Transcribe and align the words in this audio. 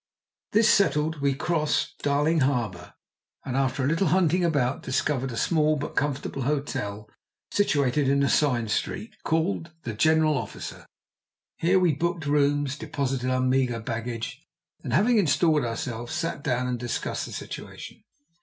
This 0.53 0.67
settled, 0.67 1.19
we 1.21 1.35
crossed 1.35 1.99
Darling 2.01 2.39
harbour, 2.39 2.95
and, 3.45 3.55
after 3.55 3.83
a 3.83 3.87
little 3.87 4.07
hunting 4.07 4.43
about, 4.43 4.81
discovered 4.81 5.31
a 5.31 5.37
small 5.37 5.75
but 5.75 5.95
comfortable 5.95 6.41
hotel 6.41 7.07
situated 7.51 8.09
in 8.09 8.23
a 8.23 8.27
side 8.27 8.71
street, 8.71 9.15
called 9.23 9.71
the 9.83 9.93
General 9.93 10.39
Officer. 10.39 10.87
Here 11.57 11.77
we 11.77 11.93
booked 11.93 12.25
rooms, 12.25 12.75
deposited 12.79 13.29
our 13.29 13.41
meagre 13.41 13.79
baggage, 13.81 14.41
and 14.83 14.91
having 14.91 15.19
installed 15.19 15.63
ourselves, 15.63 16.13
sat 16.15 16.41
down 16.43 16.65
and 16.65 16.79
discussed 16.79 17.27
the 17.27 17.31
situation. 17.31 18.03